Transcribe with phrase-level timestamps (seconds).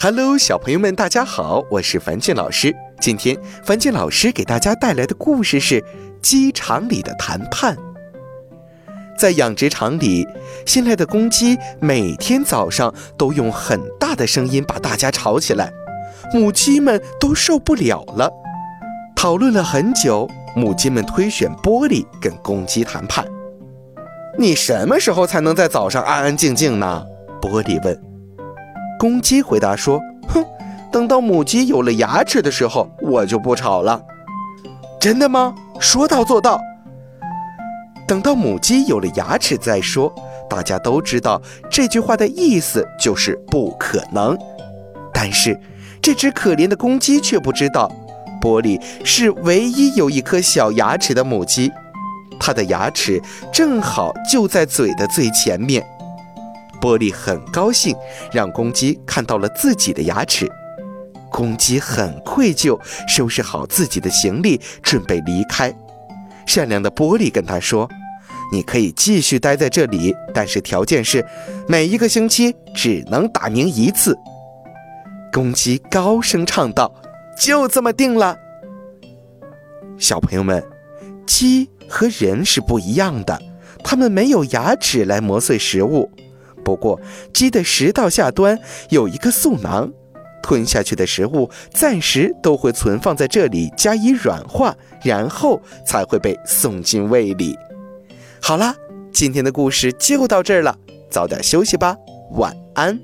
[0.00, 2.72] Hello，小朋友们，大家好，我是樊俊老师。
[3.00, 5.80] 今天樊俊老师给大家带来的故事是
[6.22, 7.74] 《鸡场里的谈判》。
[9.18, 10.24] 在养殖场里，
[10.64, 15.72] 新来的公鸡每天早上都用很大的声音把大家吵起来，
[16.32, 18.32] 母鸡们都受不了了。
[19.16, 23.26] 讨论了很久，母鸡们推选玻璃跟公鸡谈判。
[24.38, 27.04] 你什么时候才能在早上安安静静呢？
[27.42, 28.07] 玻璃问。
[28.98, 30.44] 公鸡回答说：“哼，
[30.90, 34.02] 等到母鸡有了牙齿的时候，我就不吵了。”
[35.00, 35.54] 真的吗？
[35.78, 36.60] 说到做到。
[38.06, 40.12] 等到母鸡有了牙齿再说。
[40.50, 44.34] 大家都知道这句话的意思就是不可能。
[45.12, 45.60] 但是
[46.00, 47.92] 这只可怜的公鸡却不知道，
[48.40, 51.70] 玻璃是唯一有一颗小牙齿的母鸡，
[52.40, 53.20] 它的牙齿
[53.52, 55.86] 正好就在嘴的最前面。
[56.80, 57.94] 玻璃很高兴，
[58.32, 60.50] 让公鸡看到了自己的牙齿。
[61.30, 65.74] 公鸡很愧疚，收拾好自己的行李，准备离开。
[66.46, 67.86] 善良的玻璃跟他说
[68.50, 71.24] ：“你可以继续待在这里，但是条件是，
[71.68, 74.18] 每一个星期只能打鸣一次。”
[75.30, 76.90] 公鸡高声唱道
[77.38, 78.36] ：“就这么定了。”
[79.98, 80.64] 小朋友们，
[81.26, 83.38] 鸡和人是不一样的，
[83.84, 86.10] 它们没有牙齿来磨碎食物。
[86.68, 87.00] 不过，
[87.32, 88.58] 鸡的食道下端
[88.90, 89.90] 有一个嗉囊，
[90.42, 97.56] 吞下去的食物暂时都会存放在这里加以软化，然后才会被送进胃里。
[98.42, 98.74] 好啦，
[99.10, 100.76] 今天的故事就到这儿了，
[101.10, 101.96] 早点休息吧，
[102.32, 103.00] 晚安。